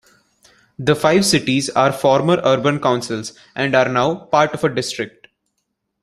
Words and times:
The 0.79 0.95
five 0.95 1.27
cities 1.27 1.69
are 1.69 1.91
former 1.93 2.41
urban 2.43 2.79
councils 2.79 3.33
and 3.55 3.75
are 3.75 3.87
now 3.87 4.15
part 4.15 4.51
of 4.55 4.63
a 4.63 4.69
district. 4.73 5.27